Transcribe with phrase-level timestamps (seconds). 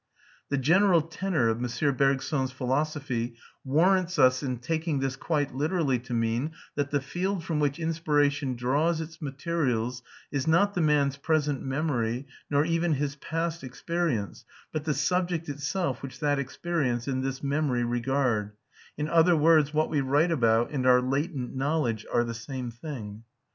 [0.49, 1.95] The general tenor of M.
[1.95, 7.59] Bergson's philosophy warrants us in taking this quite literally to mean that the field from
[7.59, 10.01] which inspiration draws its materials
[10.31, 16.01] is not the man's present memory nor even his past experience, but the subject itself
[16.01, 18.53] which that experience and this memory regard:
[18.97, 23.21] in other words, what we write about and our latent knowledge are the same thing.